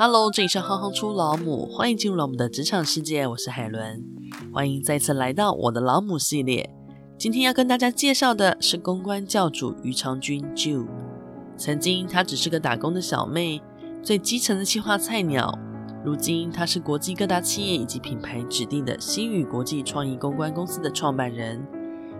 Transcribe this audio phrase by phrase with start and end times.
[0.00, 4.00] Hello，这里是哼哼出老母，欢迎进入老母的职场世界，我是海伦，
[4.54, 6.70] 欢迎再次来到我的老母系列。
[7.18, 10.86] 今天要跟大家介绍的是公关教主于长君 Jill。
[11.56, 13.60] 曾经她只是个打工的小妹，
[14.00, 15.52] 最基层的企划菜鸟，
[16.04, 21.60] 如今她是国际各大企业以及品牌指定的星宇国际创意公关公司的创办人，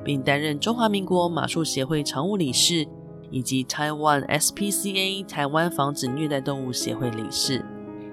[0.05, 2.89] 并担任中华民国马术协会常务理事。
[3.31, 7.65] 以及台湾 SPCA 台湾防止虐待动物协会理事，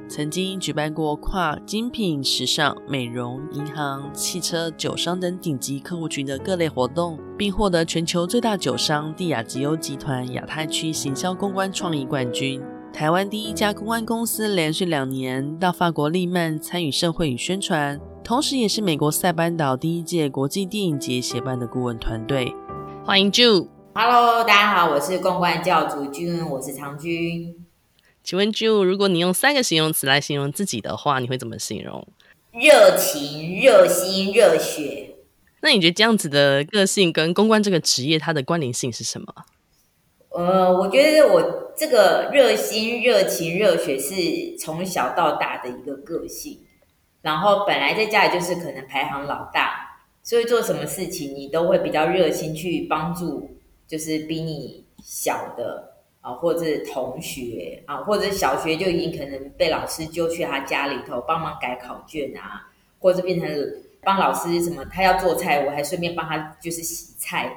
[0.07, 12.61] 曾经举办过跨精品、时尚、美容、银行、汽车、酒商等顶级客户群的各类活动，并获得全球最大酒商帝亚吉欧集团亚太区行销公关创意冠军，
[12.93, 22.53] 台湾第一家公关公司连续两年到法国利曼参与盛会与宣传，同时也是美国塞班岛第一届国际电影节协办的顾问团队。
[23.03, 23.74] 欢迎朱。
[23.97, 27.65] Hello，大家好，我是公关教主君，我是长君。
[28.25, 32.05] 请问 Jill，如果你用三个形容词来形容自己的话，你会怎么形容？
[32.51, 35.11] 热情、热心、热血。
[35.61, 39.33] 那你觉得这样子的个性跟公关这个职业它的关联性是什么？
[40.31, 46.59] 呃，我觉得我这个热心、热情、热血是从小到大的一个个性。
[47.21, 53.54] 然后本来在家里就是可能排行老大，所以做什么事情你都会比较热心去帮助。
[53.87, 55.91] 就是比你小的
[56.21, 62.67] 啊，或者同学啊，或者小学就已经可能被老师揪去他家里头帮忙改考卷啊，
[62.99, 63.47] 或者变成
[64.01, 67.55] 帮老师什么，他要做菜，我还顺便帮他就是洗菜、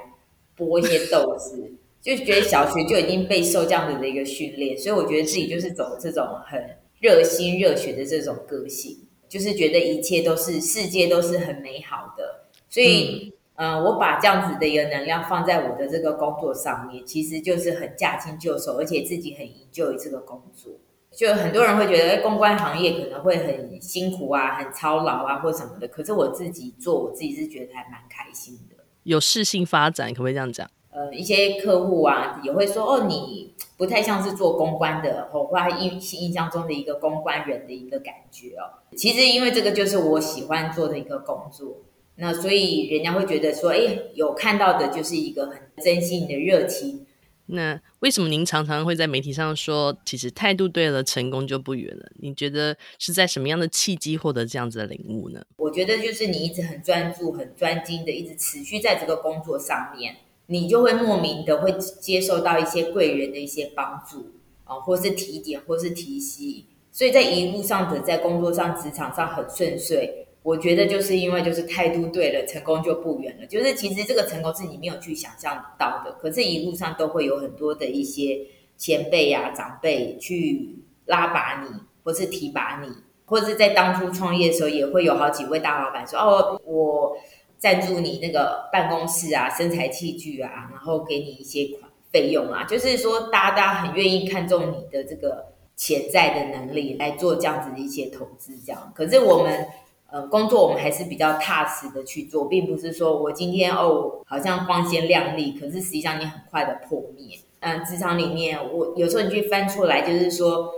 [0.55, 6.63] 剥一些豆子，就觉得小学就已经备受这样子的一个训练，所以我觉得自己就是走这种很
[6.99, 8.95] 热心热血的这种个性，
[9.27, 13.33] 就是觉得一切都是世界都是很美好的，所以。
[13.61, 20.71] 嗯，我把这样子的一个能量放在我的这个工作上面，其实就是很驾轻就熟，而且自己很 enjoy 这个工作。
[21.11, 25.89] 就很多人会觉得，哎，公关行业可能会很辛苦啊，很操劳啊，或什么的。
[25.89, 28.77] 可是我自己做，我自己是觉得还蛮开心的。
[29.03, 30.65] 有适性发展，可不可以这样讲？
[30.91, 38.79] 呃，一些客户啊，也会说，哦，你不太像是做公关的，或他印印象中的一个公关人的一个感觉哦。
[38.95, 41.79] 其实因为这个就是我喜欢做的一个工作。
[42.21, 47.05] 那所以人家会觉得说，哎，有看到的就是一个很珍惜你的热情。
[47.51, 52.05] 那为什么您常常会在媒体上说，其实态度对了，成功就不远了？
[52.19, 55.41] 你觉得是在什么样的契机获得这样子的领悟呢？
[55.57, 64.33] 我觉得就是你一直很专注、很专精的，一直持续在这个工作上面，你就会莫名的会接受到一些贵人的一些帮助
[64.65, 70.27] 啊，或是提点，或是提携，所以在一路上的在工作上、职场上很顺遂。
[70.41, 73.45] 我觉得就是因为就是态度对了，成功就不远了。
[73.45, 78.39] 就是其实这个成功是你没有去想象到的，可是一路上都会有很多的一些
[78.77, 81.69] 前辈呀、啊、长辈去拉拔你，
[82.03, 82.89] 或是提拔你，
[83.25, 87.17] 或者是在当初创业的时候，也会有好几位大老板说：“哦，我
[87.57, 98.91] 赞助你那个办公室啊、生财器具啊，然后给你一些款费用啊。”就是说，大家很愿意看重你的这个潜在的能力来做这样子的一些投资，这样。
[98.95, 99.67] 可是我们。
[100.11, 107.37] 呃，工作我们还是比较踏实的去做，并不是说我今天哦，好像光鲜亮丽，可是实际上你很快的破灭。
[107.59, 110.71] 嗯、呃，职场里面，我有时候你去翻出来，就是说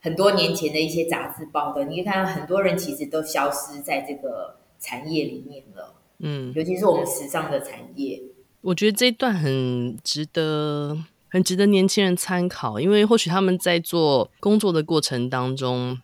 [0.00, 5.94] 很多年前的一些杂志报的，你可以看到很多人其实都消失在这个产业里面了。
[6.18, 8.20] 嗯，尤其是我们时尚的产业，
[8.62, 16.00] 我觉得这一段很值得，很值得年轻人参考，因为或许他们在做工作的过程当中，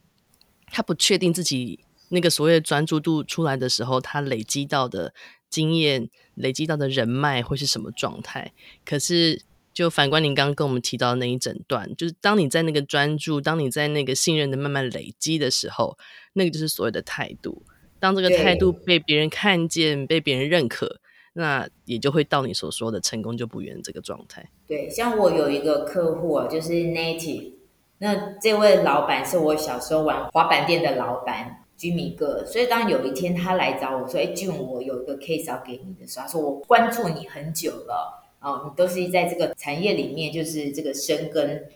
[0.71, 1.81] 他不确定自己。
[2.09, 5.13] 那个所谓的专注度出来的时候，他累积到的
[5.51, 8.53] 经验、累积到的人脉会是什么状态？
[8.85, 9.43] 可是，
[9.73, 15.97] 就反观您刚刚跟我们提到的那一整段，就是当你在那个专注，当你在那个信任的慢慢累积的时候，
[16.33, 17.63] 那个就是所谓的态度。
[18.01, 21.01] 当这个态度被别人看见、被别人认可，
[21.35, 24.49] 那也就会到你所说的成功就不远这个状态。
[24.67, 27.53] 对，像我有一个客户啊，就是 Native，
[27.99, 31.65] 那这位老板是我小时候玩滑板店的老板。
[31.79, 41.67] 居民哥，所以当有一天他来找我说：“哎，Jill，我有一个 case 要给你的时候，他说我关注你很久了，哦，你都是在这个产业里面就是这个生根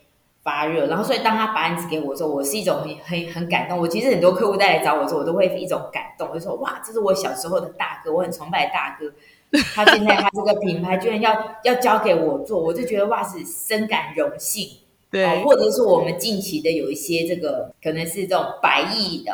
[0.43, 3.79] 发热，然后所以当他把案子给我说，我是一种很很很感动。
[3.79, 9.13] 我其实很多客户带来找我说，我都会一种感动，我就说哇，这是我小时候的大哥，我很崇拜的大哥，
[9.73, 14.69] 他现在他这个品牌居然要要交给我做，我就觉得哇，是深感荣幸。
[15.13, 19.33] 对，哦，或者是我们近期的有一些这个可能是这种百亿的。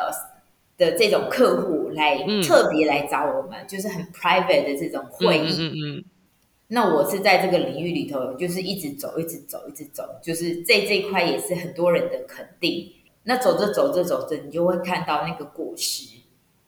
[0.79, 5.55] 的这种客户来、嗯、特别来找我们，就是很 private 的这种会议。
[5.59, 6.03] 嗯嗯，嗯。
[6.69, 12.91] 那我是在这个领域里头，就是一直走，一直走，一直走，就是在这一块也是很多人的肯定。
[13.23, 16.17] 那走着走着走着，你就会看到那个果实。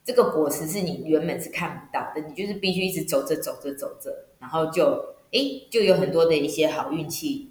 [0.04, 7.48] 这个果实是你原本是看不到的，你就是必须一直走着走着走着，然后就诶，就有很多的一些好运气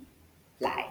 [0.59, 0.90] 来。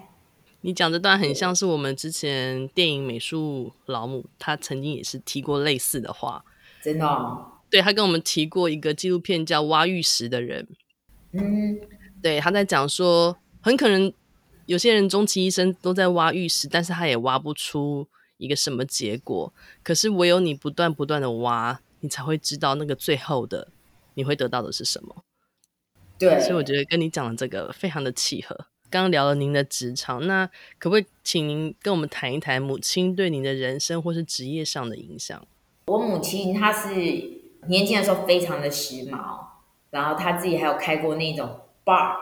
[0.62, 6.44] 你讲这段很像是我们之前电影美术老母，他曾经也是提过类似的话，
[6.82, 7.60] 真的哦。
[7.70, 10.68] 对，他跟我们提过一个纪录片叫《挖玉石的人》，
[11.40, 11.80] 嗯，
[12.22, 14.12] 对，他在讲说，很可能
[14.66, 18.08] 有些人终其一生都在挖玉石，但是他也挖不出。
[18.40, 19.54] 一个什么结果？
[19.84, 23.68] 可是唯有你不断不断的挖，你才会知道那个最后的
[24.14, 25.26] 你会得到的是什么。
[26.18, 28.68] 对，所以我觉得跟你讲的这个非常的契合。
[28.90, 30.46] 刚聊了您的职场，那
[30.78, 35.46] 可不可以请您跟我们谈一谈母亲对您的人生或是职业上的影响？
[35.86, 36.94] 我母亲她是
[37.68, 39.40] 年轻的时候非常的时髦，
[39.92, 42.16] 然后她自己还有开过那种 bar，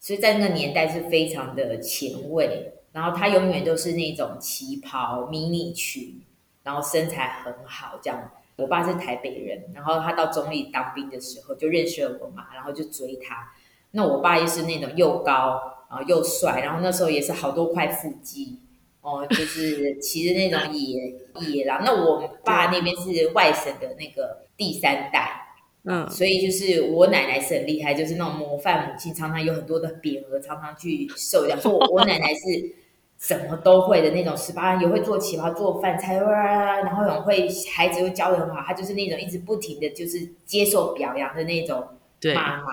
[0.00, 2.72] 所以在那个年代是非常的前卫。
[2.92, 6.22] 然后她永远都是那种旗袍、迷你裙，
[6.62, 8.30] 然后身材很好这样。
[8.56, 13.52] 我爸是台北人，然后他到中立当兵的时候就认识了我妈，然后就追她。
[13.90, 18.60] 那我爸又是那种又高然后又帅，然后那时候也是好多块腹肌
[19.00, 21.82] 哦，就是骑着那种野野狼。
[21.84, 25.40] 那我爸那边是外省的那个第三代。
[25.84, 31.60] 嗯，所以就是我奶奶是很厉害，就是那种模范母亲，常常有很多的匾额，常常去受奖。
[31.60, 32.74] 说我 我奶奶是。
[33.16, 41.86] 什么都会的那种，十八也会做旗袍、做饭菜，然后很会孩子又教的很好，她就是那种一直不停的就是接受表扬的那种
[42.34, 42.66] 妈妈。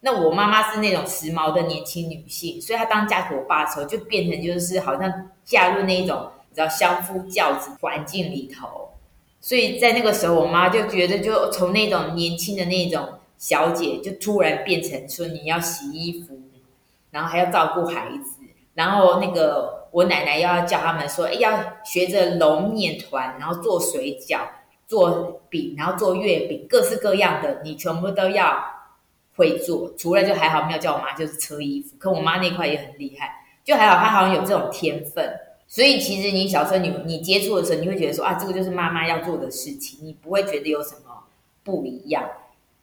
[0.00, 8.88] 那我妈妈是那种时髦的年轻女性，所以她当嫁给我爸的时候，就变成就是好像嫁入那种你知道相夫教子环境里头。
[9.40, 13.08] 所以在那个时候，我妈就觉得，就从那种年轻的那种
[13.38, 16.38] 小姐，就突然变成说你要洗衣服，
[17.10, 18.42] 然后还要照顾孩子。
[18.74, 21.52] 然后那个我奶奶要叫他们说，哎，要
[21.84, 24.40] 学着揉面团，然后做水饺、
[24.86, 28.60] 做饼，然后做月饼，各式各样的，你全部都要
[29.38, 29.90] 会做。
[29.96, 35.34] 除了就还好没有叫我妈就是车衣服，可我妈那块也很厉害，就还好她好像有这种天分。
[35.66, 41.24] 所以其实你小时候你你接触的时候，你会觉得说啊，这个就是妈妈要做的事情，你不会觉得有什么
[41.64, 42.22] 不一样。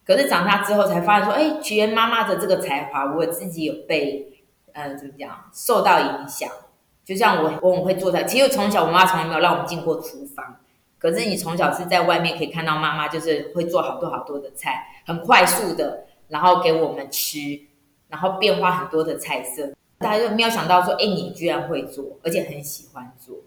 [0.04, 4.31] 可是长大之后才发现说，哎，其实妈妈的这个才华，我自己有被。
[4.78, 5.30] 呃，怎么讲？
[5.54, 6.50] 受到影响，
[7.06, 8.25] 就像我，我很会做菜。
[8.25, 10.57] 其实从小我妈从来没有让我们进过厨房，
[11.00, 17.60] 可是你从小是在外面可以看到妈妈就是会做好多好多的菜，很快速的，然后给我们吃，
[18.10, 23.38] 然后变化很多的菜色，大家就没有想到说，哎，你居然会做，而且很喜欢做。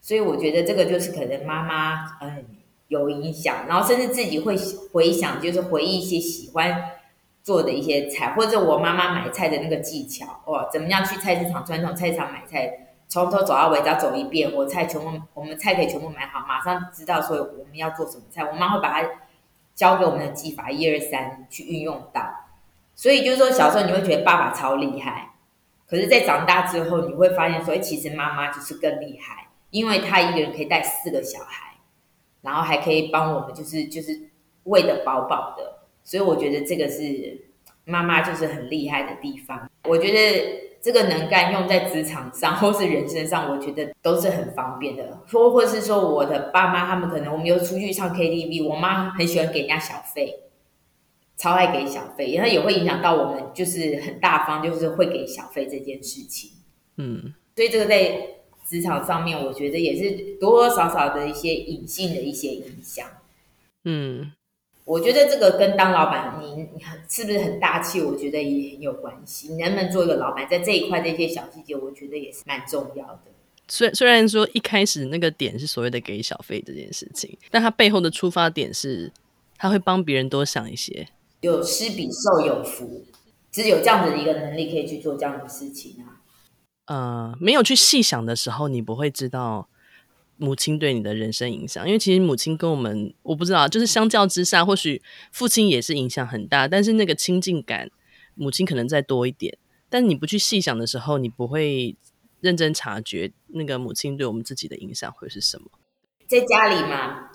[0.00, 2.44] 所以我觉得这个就是可能妈妈嗯
[2.88, 4.56] 有影响，然后甚至自己会
[4.92, 6.92] 回想，就是回忆一些喜欢。
[7.40, 18.42] 做的一些菜，或者我妈妈买菜的那个技巧，哦，怎么样去菜市场传统菜市场买菜，从头走到尾，只要走一遍，我菜全部，我们菜可以全部买好，马上知道说我们要做什么菜。
[18.44, 19.08] 我妈会把它
[19.78, 22.20] 教给我们的技法，一二三去运用到。
[22.96, 25.34] 所以就是说，小时候你会觉得爸爸超厉害，
[25.86, 31.76] 可是，在长大之后，你会发现说，哎，其实妈妈就是更厉害，因为她一个人可以带四个小孩，
[32.42, 34.20] 然后还可以帮我们，就是就是
[34.64, 35.78] 喂得饱饱的。
[36.02, 37.46] 所以我觉得这个是
[37.84, 39.70] 妈妈就是很厉害的地方。
[39.84, 45.20] 我觉得这个能干用在职场上 或是人身上，我觉得都是很方便的。
[45.30, 50.40] 或或是说我的爸妈他们可能我们又出去唱 KTV，我妈很喜欢给人家小费，
[51.36, 56.52] 超爱给小费，然后也会影响到我们，就是很大方，就是会给小费这件事情。
[56.96, 58.26] 嗯，所以这个在
[58.64, 63.06] 职场上面，我觉得也是多多少少的一些隐性的一些影响。
[63.84, 64.32] 嗯。
[64.88, 66.66] 我觉得这个跟当老板，你
[67.10, 68.00] 是不是很大气？
[68.00, 69.48] 我觉得也很有关系。
[69.48, 73.24] 你能不能做一个老板，在这一块这些小细节，我觉得也是蛮重要的。
[73.68, 79.12] 虽虽然说一开始那个点是所谓的给小费这件事情，但他背后的出发点是，
[79.58, 81.06] 他会帮别人多想一些。
[81.42, 83.04] 有施比受有福，
[83.52, 86.24] 只有这样子的一个能力可以去做这样的事情啊。
[86.86, 89.68] 呃，没有去细想的时候，你不会知道。
[90.38, 95.02] 母亲对你的人生影响，因为其实母亲跟我们，我不知道，就是相较之下，或许
[95.32, 97.90] 父亲也是影响很大，但是那个亲近感，
[98.34, 99.58] 母亲可能再多一点。
[99.90, 101.96] 但是你不去细想的时候，你不会
[102.40, 105.64] 认真察觉那个母亲对我们自己的影响会是什么。
[106.28, 107.30] 在家里嘛，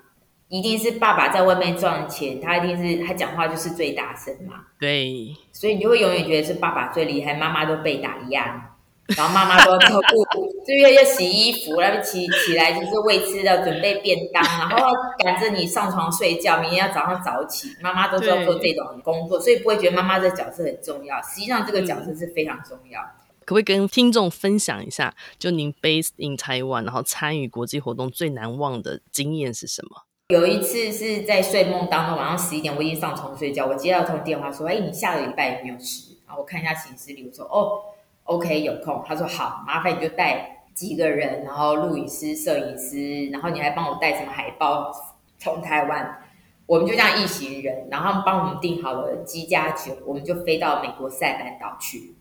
[0.48, 4.68] 一定是爸爸在外面赚钱，他一定是他讲话就是最大声嘛。
[4.80, 8.73] 对，所以你就会永远觉得是爸爸最厉害，妈妈都被打压。
[9.18, 10.00] 然后妈妈都照
[10.34, 17.70] 顾，就要要洗衣服，然后起起来就是喂吃的，准备便当，然后赶着你上床睡觉，明天要早上早起。
[17.82, 21.22] 妈妈都是要做这种工作，所以不会觉得妈妈这角色很重要。
[21.22, 23.02] 实际上，这个角色是非常重要。
[23.46, 30.04] 可不可以跟听众分享一下，就您 based in Taiwan，然后参与国际活动最难忘的经验是什么？
[30.30, 37.82] 有一次是在睡梦当中，晚上十一点，我已经上床睡觉，我接到一通电话说：“哎，你下个礼拜有没有事？”然后我看一下行事历，我说：“哦
[38.24, 44.92] ，OK，有空。”他说：“好，麻烦你就带几个人，然后录影师、摄影师，然后你还帮我带什么海报
[45.38, 46.20] 从台湾。”
[46.66, 52.16] 我们就这样一行人，然后他们帮我们订好了机加酒，我们就飞到美国塞班岛去。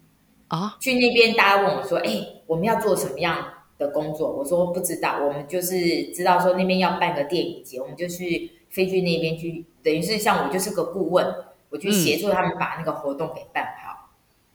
[0.49, 2.11] 啊，去那边，大家问我说：“哎，
[2.47, 3.39] 我们要做什么样
[3.79, 11.25] 的工作？”我说：“不知道，我们就是知道说那边要办个电影节，我们就去飞去那边去，等于是像我就是个顾问，
[11.71, 13.92] 我去协助他们把那个活动给办好。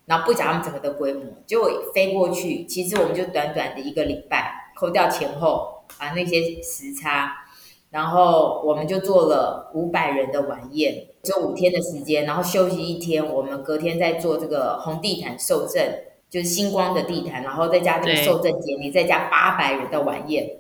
[0.08, 7.44] 嗯、然后不讲他们整个的规模，结果飞过去，其实我们就短短的一个礼拜，扣掉前后啊那些时差。”
[7.90, 13.26] 然后我们就做了五百人的晚宴，就五天的时间，然后休息一天。
[13.26, 15.82] 我们隔天再做这个红地毯受赠，
[16.30, 20.58] 就是星光的地毯，然后再加这个受赠典礼，再加八百人的晚宴。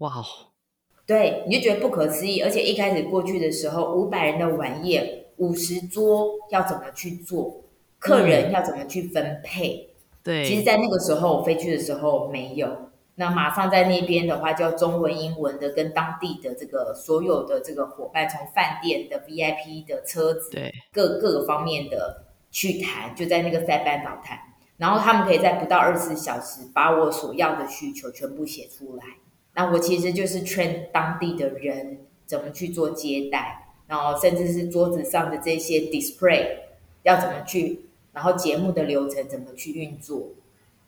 [0.00, 0.22] 哇，
[1.06, 2.42] 对，你就觉得不可思议。
[2.42, 7.62] 而且一开始过去的时候，五百人的晚宴，五十桌要怎么去做？
[7.98, 9.90] 客人要怎么去分配？
[10.22, 12.90] 对，其实，在那个时候我飞去的时候没有。
[13.16, 24.38] 那马上在那边的话，就要中文、英文的跟当地的这个所有的这个伙伴，从饭店的 VIP 的车子，对，各各个方面的去谈，就在那个塞班岛谈，
[24.76, 29.02] 然后他们可以在不到二十四小时把我所要的需求全部写出来。
[29.54, 36.46] 那我其实就是 train 当地的人怎么去做接待，然后甚至是桌子上的这些 display
[37.02, 37.87] 要怎么去，
[38.18, 40.30] 然后节目的流程怎么去运作。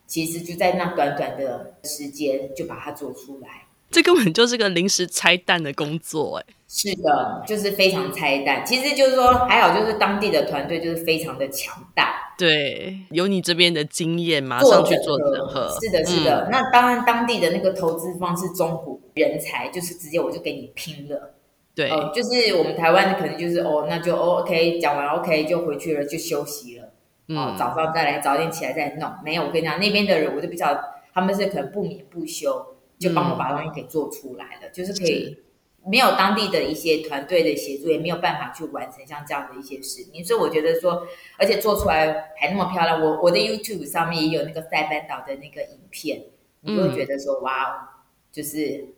[0.05, 6.47] 其实就在那短短的时间就把它做出来，这根本就是个临时拆弹的工作哎。
[6.67, 8.67] 是的，就是非常拆弹。
[8.67, 12.35] 其实就是说还好，就是当地的团队就是非常的强大。
[12.37, 15.73] 对，有你这边的经验，马上去做整合。
[15.81, 16.47] 是的，是的。
[16.47, 21.35] 嗯、那当然，当地的那个投资方是中古人才，就是直接我就给你拼了。
[21.73, 26.91] 对、呃，就是我们台湾可能就是哦，那就、哦、OK，讲完 OK 就回去了，就休息了。
[27.37, 29.09] 哦，早上再来，早点起来再弄。
[29.25, 30.77] 没有，我跟你讲，那边的人我就比较，
[31.15, 35.39] 他们是可能不眠不休，就帮我把东西给做出来了，嗯、就是可以
[35.87, 40.25] 没有当地的一些团队的协助，也没有办法去完成像这样的一些事情。
[40.25, 41.07] 所以我觉得说，
[41.39, 46.23] 而且做出来还那么漂亮，我我的 YouTube 上面也有那个塞班岛的那个影片，
[46.63, 47.91] 你就会觉得说，嗯、哇，
[48.33, 48.89] 就是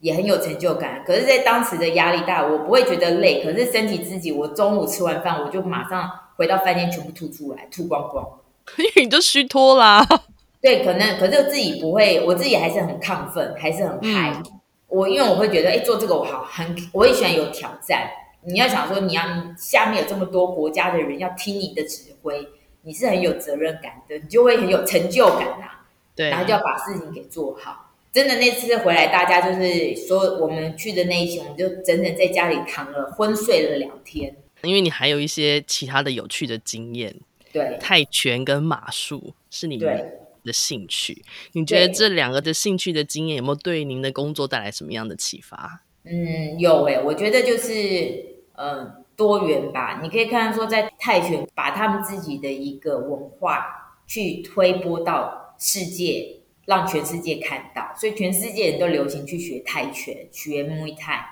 [0.00, 1.04] 也很有成就感。
[1.06, 6.10] 可是，在当时的压力大，我不会觉得累，可是身体自己，我中午吃完饭，我就马上。
[6.40, 8.26] 回到饭店全部吐出来，吐光光，
[8.78, 10.02] 因为你就虚脱啦。
[10.62, 14.32] 对，可能，可是我自己不会，我自己还是很亢奋，还是很嗨。
[14.34, 18.08] 嗯、我因为我会觉得，哎，做这个我好很，我也喜欢有挑战。
[18.42, 19.22] 你要想说，你要
[19.58, 22.48] 下面有这么多国家的人要听你的指挥，
[22.84, 25.84] 你是很有责任感的，你就会很有成就感呐、啊。
[26.16, 27.90] 对，然后就要把事情给做好。
[28.10, 34.34] 真的，那次回来，大家就是说，我们去的那一天，我们就整整在家里躺了，昏睡了两天。
[34.62, 37.14] 因为你还有一些其他的有趣的经验，
[37.52, 41.22] 对，泰拳跟马术是你的兴趣。
[41.52, 45.82] 你觉得这两个的兴趣的经验有没有对您的工作带来什么样的启发？
[46.04, 48.24] 嗯，有诶，我觉得就是
[48.54, 50.00] 呃多元吧。
[50.02, 61.26] 你可以看到说，在泰拳把他们自己的一个文化去推播到世界，让全世界看到，所以全世界人都流行去学泰拳，学木泰。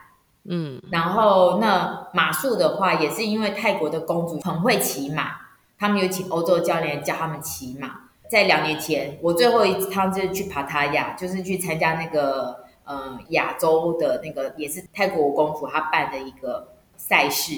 [0.49, 5.33] 嗯，然后那马术的话，也是因为泰国的公主很会骑马，
[5.78, 8.09] 他们有请欧洲教练教他们骑马。
[8.31, 17.55] 在两年前，我最后一趟就是去帕塔亚，就是去参加那个呃亚洲的那个，也是泰国公主她办的一个赛事。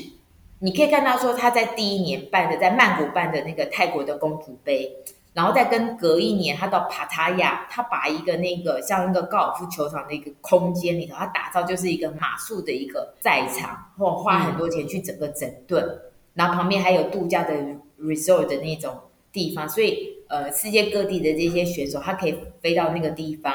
[0.61, 4.97] 你可以看到说，她在第一年办的，在曼谷办的那个泰国的公主杯。
[5.33, 16.01] 然后再跟隔一年，他到帕塔亚，他把一个那个像一个高尔夫球场的一个空间里头，他打造就是一个马术的一个赛场，或花很多钱去整个整顿，嗯、
[16.35, 17.55] 然后旁边还有度假的
[18.01, 18.93] resort 的那种
[19.31, 23.55] 地方，所以呃，世界各地的这些选手，他可以飞到那个地方，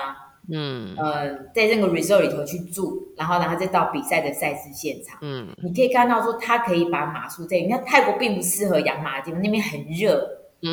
[0.49, 10.25] 嗯，呃，在那个 resort 里头去住，然后然后再到比赛的赛事现场，嗯，你可以看到说，他可以把马术在，你看泰国并不适合养马的地方，那边很热。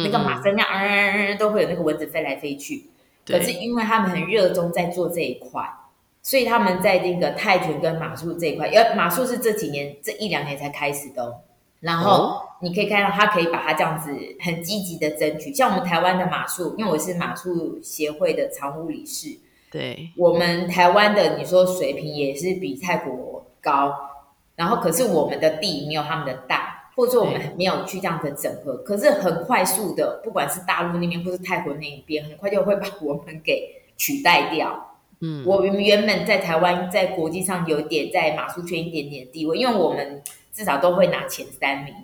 [0.04, 2.90] 那个马身上，嗯都会有那个蚊子飞来飞去。
[3.24, 5.62] 对可是因为他们很热衷在做这一块，
[6.22, 11.40] 所以他们在那个泰拳跟马术这一块，因为马术是这几年这一两年才开始的。
[11.80, 15.52] 然后你可以看到，他可以把它这样子很积极的争取。
[15.52, 19.36] 像我们台湾的马术，因为我是马术协会的常务理事，
[19.70, 23.92] 对，我们台湾的你说水平也是比泰国高。
[24.54, 26.71] 然后可是我们的地没有他们的大。
[26.94, 34.98] 或者说我们没有去这样的整合，可是很快速的，不管是大陆那边或是泰国那一边，很快就会把我们给取代掉。
[35.20, 40.22] 嗯，我们原本在台湾在国际上有点在马术圈一点点地位，因为我们
[40.52, 41.94] 至少都会拿前三名。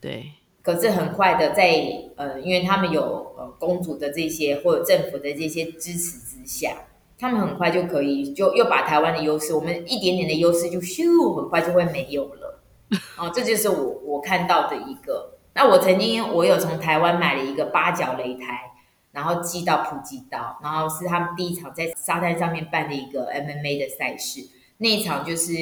[0.00, 0.32] 对。
[0.60, 3.00] 可是很快的在，在呃，因为他们有
[3.38, 6.76] 呃公主的这些或者政府的这些支持之下，
[7.18, 12.47] 他们很快就可以就又把台湾的优势，我们一点点的优势就咻，很快就会没有了。
[13.16, 15.38] 哦，这就是我我看到的一个。
[15.54, 18.72] 那我曾经我有从台湾买了一个八角擂台，
[19.12, 25.52] 然后寄到普吉岛，然后是他们第一场在沙滩上面办的一个 MMA 的赛事，那一场就是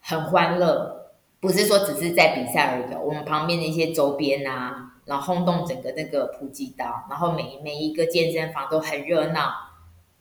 [0.00, 0.98] 很欢乐。
[1.40, 9.50] 不是说只是在比赛而已，我们旁边的一些周边啊，然后轰动整个那个普吉岛，然后每每一个健身房都很热闹，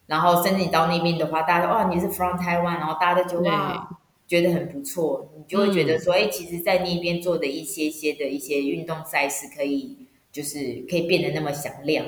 [0.05, 3.89] 然后甚至到那边的话，大家说哦，你是 from 台湾然后大家都觉得哇，
[4.29, 12.05] 觉得很不错，你就会觉得说，哎、嗯，其实，在那边做的一些些的一些运动赛事，可以就是可以变得那么响亮。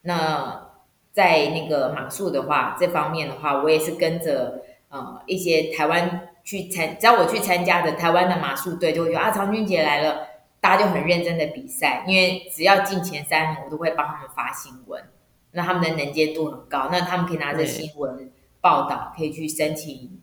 [0.00, 0.70] 那
[1.12, 6.28] 在那个马术的话，这方面的话，我也是跟着呃一些台湾。
[6.46, 10.28] 去参，只要我去参加的台湾的马术队，就会觉得啊，长俊姐来了，
[10.60, 12.04] 大家就很认真的比赛。
[12.06, 15.02] 因为只要进前三名，我都会帮他们发新闻，
[15.50, 18.30] 那他们的能见度很高，那他们可以拿着新闻
[18.60, 20.20] 报道，可以去申请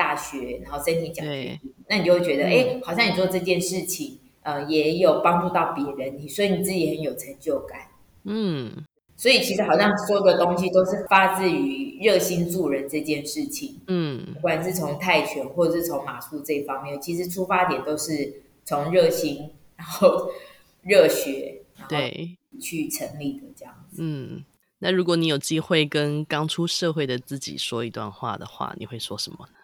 [0.00, 1.72] 大学，然后申请奖学金。
[1.88, 7.78] 那你就会觉得，哎、欸，好像你做这件事情，呃，也有帮助到别人，你所以你自己也很有成就感。
[8.24, 8.84] 嗯。
[9.16, 20.30] 所以其实好像所有的东西都是发自于热心助人这件事情，嗯，不管是从泰拳或者是从马术这一方面，其实出发点都是从热心，然后
[20.80, 23.98] 热血，对，去成立的这样子。
[23.98, 24.42] 嗯，
[24.78, 29.58] 那如果你有机会跟刚出社会的自己说一段话的话，你会说什么呢？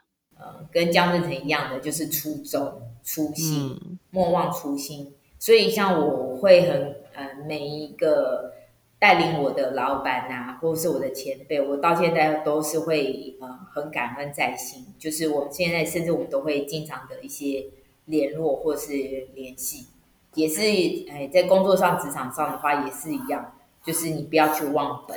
[0.46, 5.14] 呃，跟江志成一样的，就是初衷、初心，嗯、莫忘初心。
[5.38, 8.52] 所以像我会很呃每一个。
[8.98, 14.86] 带领我的老板啊，或者是我的前辈，我到现在都是会呃很感恩在心。
[14.98, 17.66] 就是我们现在甚至我们都会经常的一些
[18.06, 18.94] 联络或是
[19.34, 19.88] 联系，
[20.32, 20.62] 也是
[21.10, 23.52] 哎在工作上职场上的话也是一样，
[23.84, 25.16] 就是你不要去忘本，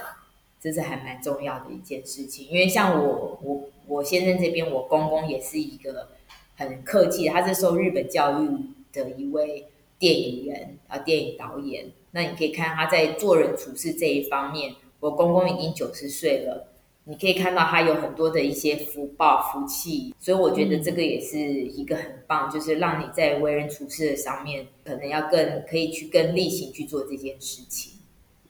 [0.60, 2.48] 这是还蛮重要的一件事情。
[2.48, 6.10] 因为像我我我先生这边，我公公也是一个
[6.56, 8.50] 很客气，他是受日本教育
[8.92, 9.66] 的一位
[9.98, 11.86] 电影人啊，电影导演。
[12.12, 16.68] 那你可以看他在做人处事这一方面，我公公已经九十岁了，
[17.04, 27.94] 你可以看到他有很多的一些福报福气，所以我觉得这个也是一个很棒，就是让你在为人处事的上面，可能要更可以去更例行去做这件事情，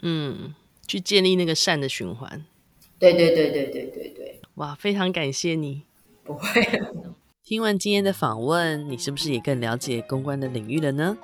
[0.02, 0.56] 嗯，
[0.90, 2.44] 去建立那个善的循环。
[2.98, 5.84] 对对对对对对对，哇，非常感谢你。
[6.24, 6.44] 不会。
[7.44, 11.16] 听完今天的访问，你是不是也更了解公关的领域了呢？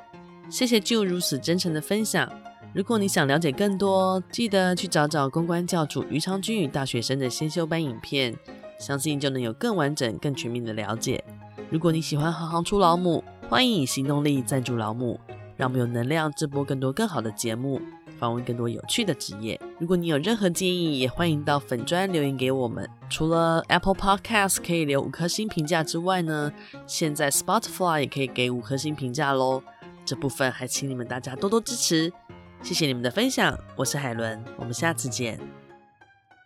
[0.49, 2.32] 谢谢 Jill 如此真诚的分享。
[2.73, 8.36] 如果你想了解更多，记得去找找公关教主于长君与大学生的先修班影片，
[8.80, 11.23] 相信就能有更完整、更全面的了解。
[11.71, 15.19] 如果你喜欢行行出老母，欢迎以行动力赞助老母，
[15.58, 17.82] 让我们有能量制播更多更好的节目，
[18.17, 19.60] 访问更多有趣的职业。
[19.80, 22.89] 如果你有任何建议，也欢迎到粉砖留言给我们。
[23.10, 26.51] 除了 Apple Podcast 可以留五颗星评价之外呢，
[26.88, 29.62] 现在 Spotify 也可以给五颗星评价喽。
[30.06, 32.12] 这部分还请你们大家多多支持，
[32.62, 35.64] 谢谢你们的分享，我是海伦，我们下次见。